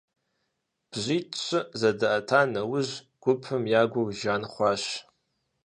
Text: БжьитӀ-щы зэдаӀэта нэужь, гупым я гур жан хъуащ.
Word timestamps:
БжьитӀ-щы 0.89 1.59
зэдаӀэта 1.79 2.41
нэужь, 2.51 2.93
гупым 3.21 3.63
я 3.79 3.83
гур 3.91 4.09
жан 4.19 4.43
хъуащ. 4.51 4.83